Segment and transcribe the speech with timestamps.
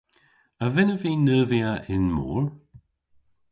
[0.63, 2.43] A vynnav vy neuvya y'n mor?